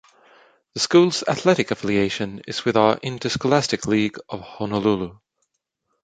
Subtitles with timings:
[0.73, 5.19] The school's athletic affiliation is with the Interscholastic League of Honolulu.